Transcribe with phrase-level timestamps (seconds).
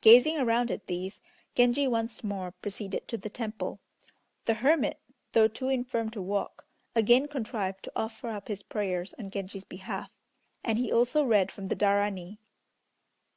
[0.00, 1.20] Gazing around at these
[1.54, 3.78] Genji once more proceeded to the temple.
[4.46, 4.98] The hermit
[5.34, 10.10] though too infirm to walk again contrived to offer up his prayers on Genji's behalf,
[10.64, 12.38] and he also read from the Darani.